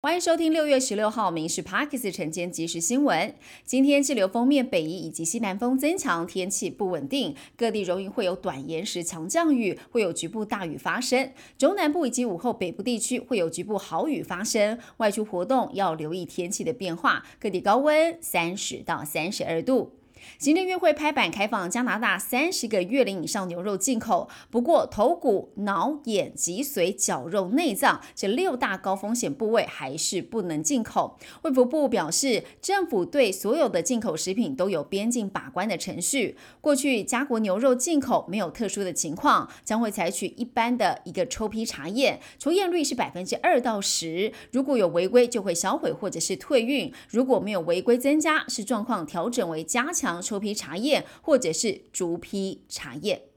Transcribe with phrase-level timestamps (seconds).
[0.00, 3.34] 欢迎收听六月十六号《民事 Parkes》晨间即时新闻。
[3.64, 11.32] 今天气流锋面北移以及西南风增强，天气不稳定，各地容易会有短延时强降雨，会有局部大雨发生。
[11.58, 17.24] 中南部以及午后北部地区会有局部豪雨发生，外出活动要留意天气的变化。
[17.40, 19.94] 各地高温三十到三十二度。
[20.38, 31.18] 行政院会拍板开放加拿大三十个月龄以上牛肉进口，不过头骨、脑、眼、脊髓、绞肉、内脏这六大高风险部位还是不能进口。
[31.42, 36.36] 卫福部表示，政府对所有的进口食品都有边境把关的程序。
[36.60, 44.32] 过去加国牛肉进口没有特殊的情况，将会采取一般的一个抽批查验，抽验率是百分之二到十。
[44.52, 50.07] 如果有违规，就会销毁或者是退运；如果没有违规增加，视状况调整为加强。
[50.22, 53.27] 抽批茶叶，或者是逐批茶叶。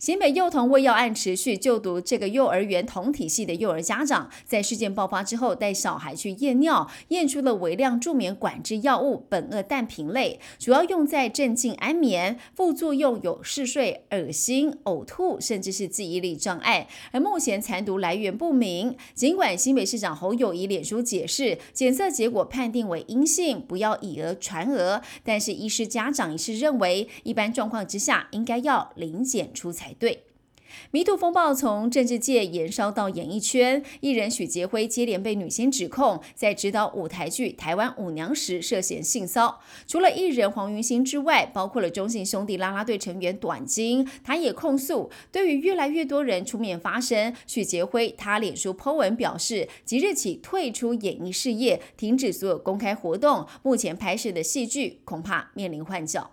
[0.00, 16.88] 新北幼童喂药案持续，就读这个幼儿园同体系的幼儿家长，在事件爆发之后，带小孩去验尿，验出了微量助眠管制药物苯二氮平类，主要用在镇静安眠，副作用有嗜睡、恶心、呕吐，甚至是记忆力障碍。
[17.12, 18.96] 而目前残毒来源不明。
[19.14, 29.89] 尽管新北市长侯友谊脸书解释，检测结果判定为阴性，不要以讹传讹，但是医师家长也是认为，一般状况之下，应该要零检出才。
[29.98, 30.24] 对。
[30.92, 45.10] 迷途风暴从政治界延烧到演艺圈，艺人许杰辉接连被女星指控在指导舞台剧《台湾舞娘》时涉嫌性骚除了艺人黄云星之外，包括了中信兄弟啦啦队成员短金，他也控诉。
[45.32, 56.30] 对于越来越多人出面发声，许杰辉他脸书 po 文表示，即日起退出演艺事业，停止所有公开活动，目前拍摄的戏剧恐怕面临换角。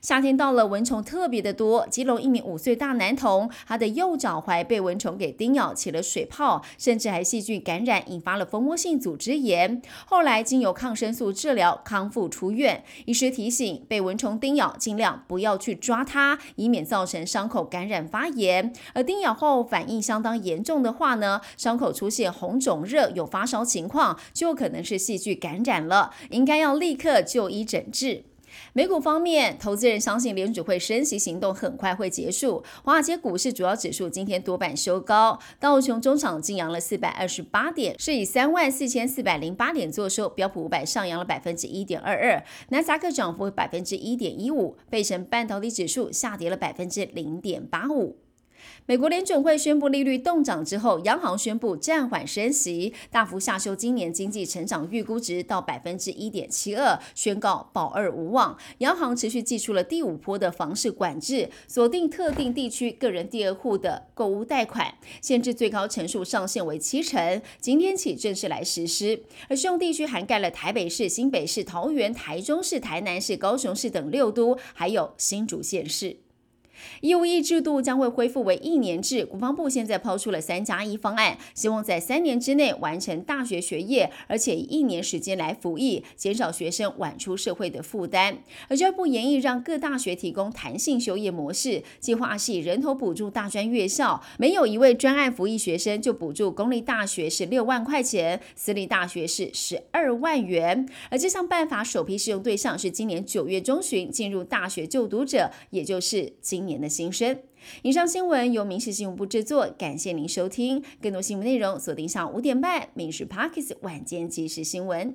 [0.00, 1.86] 夏天到了，蚊虫特别的多。
[1.88, 9.80] 基隆一名五岁大男童，他的右脚踝被蚊虫给叮咬起了水泡，甚至还细菌感染，引发了蜂窝性组织炎。
[10.06, 12.84] 后来经由抗生素治疗，康复出院。
[13.04, 18.72] 医师提醒，被蚊虫叮咬尽量不要去抓它，以免造成伤口感染发炎。
[18.94, 28.24] 而叮咬后反应相当严重的话呢，伤口出现红肿热，有发烧情况，就可能是细菌感染了，应该要立刻就医诊治。
[28.72, 32.62] 美股方面，投资人相信联储会升息行动很快会结束。
[32.84, 40.28] 华尔街股市主要指数今天多半收高，道琼中场净扬了四百二十八点，是以三万四千四百零八点作收。
[40.28, 48.25] 标普五百上扬了百分之一点二二，纳斯达克涨幅百分之一点一五，费城半导体指数下跌了百分之零点八五。
[48.86, 58.56] 美国联准会宣布利率动涨之后，央行宣布暂缓升息，大幅下修今年经济成长预估值到百分之一点七二，宣告保二无望。
[58.78, 69.24] 央行持续祭出了第五波的房市管制，锁定特定地区个人第二户的购物贷款，限制最高成数上限为七成，今天起正式来实施。
[69.48, 76.25] 而适用地区涵盖了台北市、新北市、桃园、台中市、台南市、高雄市等六都，还有新竹县市。
[77.00, 88.38] 义务役制度将会恢复为一年制，国防部现在抛出了三加一方案，希望在三年之内完成大学学业，而且以一年时间来服役，减少学生晚出社会的负担。
[88.68, 100.88] 而教育部研议让各大学提供弹性休业模式，计划是以人头补助大专院校，没有一位专案服役学生就补助公立大学是六万块钱，私立大学是十二万元。
[101.10, 106.76] 而这项办法首批适用对象是今年九月中旬进入大学就读者，也就是今年。
[106.80, 107.38] 的心声。
[107.82, 110.84] 以上新闻由民事新闻部制作，感谢您收听。
[111.00, 115.12] 更多新闻内容锁定上五点半《民事 Parkes 晚间即时新闻》。